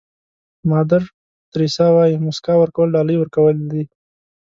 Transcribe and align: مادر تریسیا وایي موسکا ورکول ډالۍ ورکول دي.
مادر 0.69 1.01
تریسیا 1.51 1.87
وایي 1.93 2.15
موسکا 2.25 2.53
ورکول 2.59 2.87
ډالۍ 2.95 3.17
ورکول 3.19 3.55
دي. 3.71 3.83